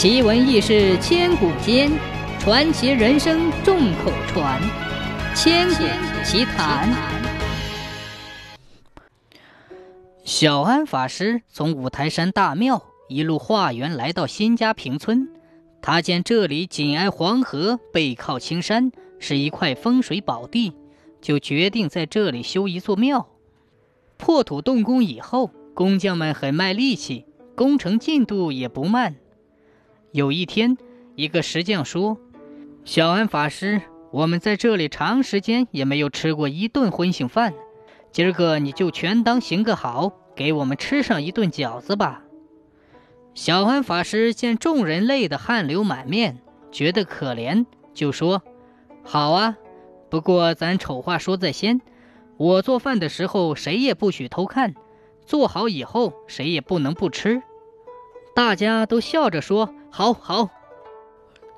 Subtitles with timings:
[0.00, 1.90] 奇闻异事千古间，
[2.38, 4.62] 传奇人生众口传。
[5.34, 5.82] 千古
[6.24, 6.88] 奇谈。
[10.22, 15.28] 小安法师从五台山大庙一路化缘来到新家坪村，
[15.82, 20.74] 他见这里紧挨黄河，背靠青山，是一块风水宝地，
[21.20, 23.26] 就决定在这里修一座庙。
[24.16, 27.26] 破土动工以后，工匠们很卖力气，
[27.56, 29.16] 工程进度也不慢。
[30.12, 30.76] 有一天，
[31.16, 32.18] 一个石匠说
[32.84, 37.52] ：“小安法师，我们在这里长时间也没有吃过一顿荤腥饭，
[38.10, 42.22] 今儿个你就全当行个好，给我们吃上一顿饺子吧。”
[43.34, 46.38] 小安法师见众人累得汗流满面，
[46.72, 48.42] 觉得可怜，就说
[49.04, 49.56] ：“好啊，
[50.08, 51.80] 不过咱丑话说在先。”
[52.38, 54.70] 我做饭的时候，谁也不许偷看；
[55.26, 57.42] 做好以后，谁也不能不吃。
[58.32, 60.48] 大家都笑着说：“好好。”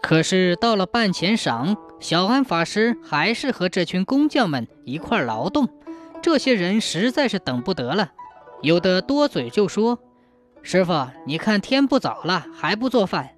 [0.03, 5.69] 可是到了半前晌，小安法师还是和这群工匠们一块劳动。
[6.23, 8.13] 这些人实在是等不得了，
[8.63, 9.99] 有的多嘴就说
[10.63, 13.37] ：“师傅，你看天不早了，还不做饭？”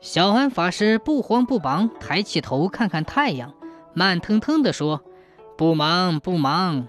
[0.00, 3.54] 小安法师不慌不忙，抬起头看看太阳，
[3.94, 5.02] 慢腾腾地说。
[5.56, 6.86] 不忙不忙，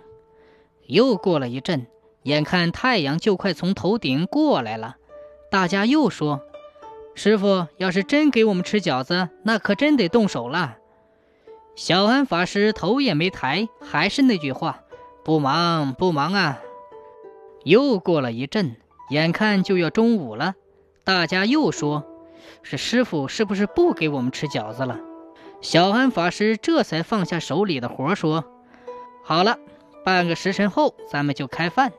[0.86, 1.88] 又过了一阵，
[2.22, 4.98] 眼看太阳就快从头顶过来了，
[5.50, 6.42] 大家又说
[7.22, 10.78] ：“师傅，要是真给我们吃饺子，那可真得动手了。”
[11.76, 14.84] 小安法师头也没抬，还是那句话
[15.26, 16.62] ：“不忙不忙啊。”
[17.66, 18.78] 又过了一阵，
[19.10, 20.56] 眼看就要中午了，
[21.04, 22.06] 大家又说
[22.64, 24.98] ：“是师傅是不是不给我们吃饺子了？”
[25.60, 28.46] 小安法师这才放下手里的活，说。
[29.26, 29.58] 好了，
[30.06, 31.92] 半个时辰后咱们就开饭。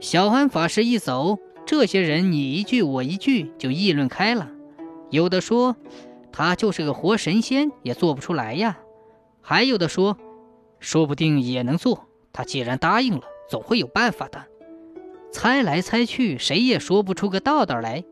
[0.00, 4.50] 小安法师一走，这些人你一句我一句就议论开了。
[5.10, 5.76] 有的说
[6.32, 8.76] 他就是个活神仙，也做不出来呀；
[9.40, 10.16] 还有的说，
[10.80, 12.08] 说不定也能做。
[12.32, 14.46] 他既然答应了，总会有办法的。
[15.30, 18.04] 猜来猜去，谁也说不出个道道来。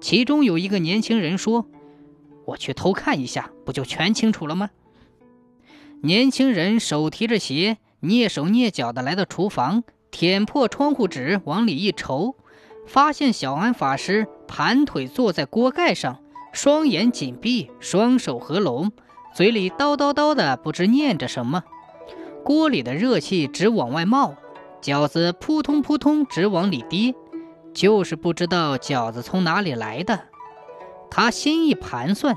[0.00, 1.66] 其中有一个年轻人说
[2.46, 4.70] ：“我去偷看一下，不就全清楚了吗？”
[6.02, 12.36] 年轻人手提着鞋，蹑手蹑脚地来到厨房，舔破窗户纸往里一瞅，
[12.90, 16.18] 发现小安法师盘腿坐在锅盖上，
[16.52, 18.90] 双眼紧闭，双手合拢，
[19.32, 21.62] 嘴里叨叨叨的不知念着什么。
[22.44, 24.34] 锅里的热气直往外冒，
[24.82, 27.14] 饺子扑通扑通直往里跌，
[27.72, 30.22] 就是不知道饺子从哪里来的。
[31.08, 32.36] 他心一盘算。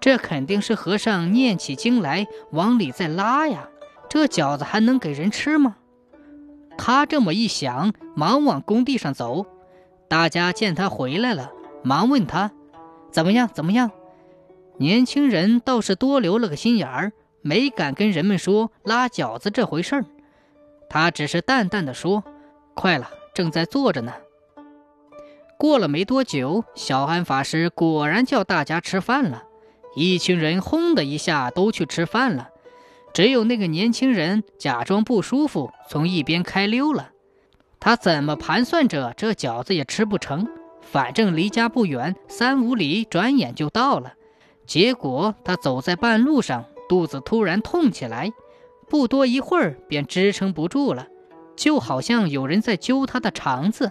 [0.00, 3.68] 这肯定是和尚念起经来往里再拉呀，
[4.08, 5.76] 这饺子还能给人吃吗？
[6.78, 9.46] 他这么一想，忙往工地上走。
[10.10, 11.52] 大家见他回来了，
[11.84, 12.50] 忙问他
[13.12, 13.48] 怎么样？
[13.54, 13.92] 怎么样？
[14.76, 17.12] 年轻人倒是多留了个心眼儿，
[17.42, 20.04] 没敢跟人们说拉饺子这回事儿。
[20.88, 22.24] 他只是淡淡的说
[22.74, 24.12] ：“快了，正在做着呢。”
[25.56, 29.44] 过了没多久，小安法师果然叫大家吃饭了。
[29.94, 32.48] 一群人轰的一下都去吃饭了，
[33.14, 37.10] 只有那个年轻人假装不舒服，从一边开溜了。
[37.80, 40.46] 他怎么盘算着这饺子也吃不成，
[40.80, 44.12] 反正离家不远，三五里，转眼就到了。
[44.66, 48.30] 结果他走在半路上，肚子突然痛起来，
[48.88, 51.08] 不多一会儿便支撑不住了，
[51.56, 53.90] 就好像有人在揪他的肠子，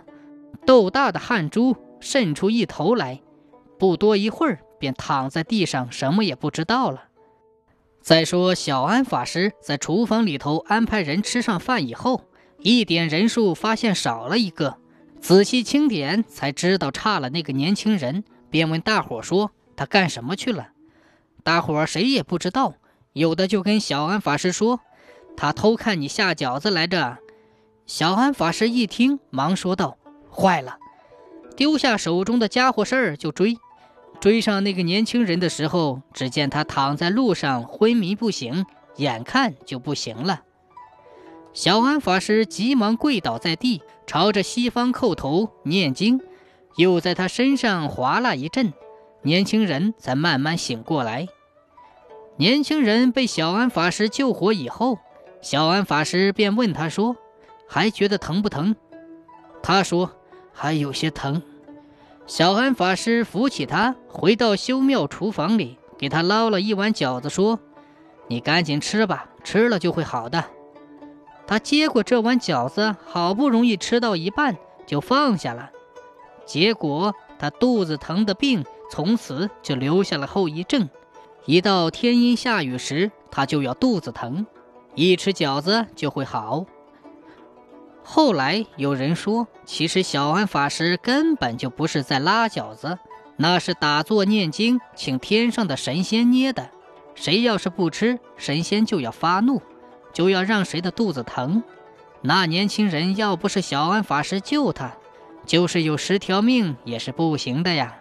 [0.66, 3.20] 豆大的汗珠渗出一头来。
[3.78, 4.60] 不多一会儿。
[4.80, 7.10] 便躺在地上，什么也不知道了。
[8.02, 12.22] 再说，小安法师在厨房里头安排人吃上饭以后，
[12.62, 14.78] 一点人数，发现少了一个，
[15.22, 20.70] 仔细清点才知道差了那个年轻人，便问大伙说：“他干什么去了？”
[21.44, 22.74] 大伙谁也不知道，
[23.14, 24.82] 有的就跟小安法师说
[25.38, 27.20] ：“他偷看你下饺子来着。”
[27.88, 29.98] 小安法师一听，忙说道
[30.30, 30.78] ：“坏了！”
[31.56, 33.58] 丢下手中的家伙事儿就追。
[34.20, 38.66] 追上那个年轻人的时候，只见他躺在路上昏迷不醒，
[38.98, 40.42] 眼看就不行了。
[41.54, 46.22] 小安法师急忙跪倒在地，朝着西方叩头念经，
[46.78, 48.72] 又在他身上划拉一阵，
[49.24, 51.28] 年轻人才慢慢醒过来。
[52.38, 55.00] 年轻人被小安法师救活以后，
[55.42, 57.18] 小安法师便问他说
[57.68, 58.76] ：“还觉得疼不疼？”
[59.62, 60.12] 他说
[60.54, 61.42] ：“还有些疼。”
[62.28, 67.60] 小安法师扶起他，回到修庙厨房里，给他捞了一碗饺子，说
[68.30, 70.46] ：“你赶紧吃吧，吃了就会好的。”
[71.50, 74.56] 他接过这碗饺子，好不容易吃到一半，
[74.86, 75.72] 就放下了。
[76.46, 80.88] 结果他肚子疼的病从此就留下了后遗症。
[81.46, 84.46] 一到天阴下雨时，他就要肚子疼，
[84.94, 86.68] 一吃饺子就会好。
[88.04, 93.00] 后来有人说，其实小安法师根本就不是在拉饺子，
[93.38, 96.70] 那是打坐念经，请天上的神仙捏的。
[97.16, 99.60] 谁要是不吃，神仙就要发怒，
[100.12, 101.64] 就要让谁的肚子疼。
[102.22, 104.98] 那年轻人要不是小安法师救他，
[105.46, 107.99] 就是有十条命也是不行的呀。